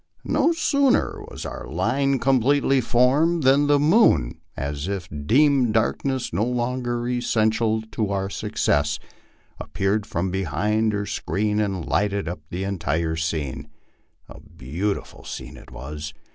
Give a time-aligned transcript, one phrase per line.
[0.25, 6.43] No sooner was our line oompletely formed than the moon, as if deeming darkness no
[6.43, 8.97] longer essential to our success,
[9.59, 13.69] appeared from behind her screen and lighted up the entire scene.
[14.27, 16.15] And a beautiful scene it was.